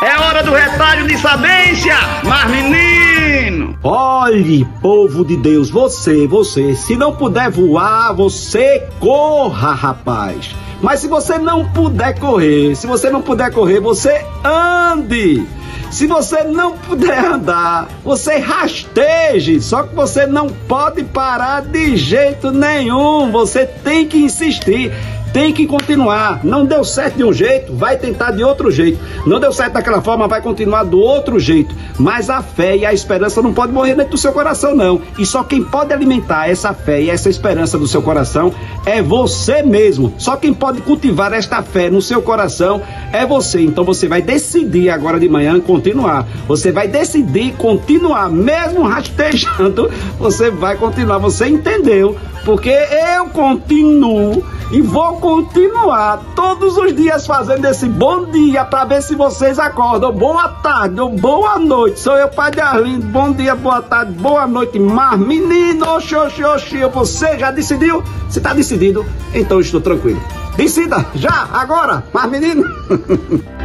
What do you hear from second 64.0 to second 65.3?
boa noite. Mas,